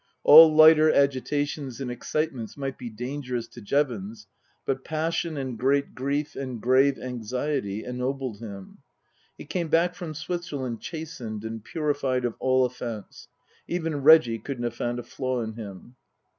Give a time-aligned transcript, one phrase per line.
[0.23, 4.25] All lighter agitations and excitements might be dangerous to Jevons,
[4.65, 8.79] but passion and great grief and grave anxiety ennobled him.
[9.37, 13.27] He came back from Switzerland chastened and purified of all offence.
[13.67, 15.95] Even Reggie couldn't have found a flaw in him.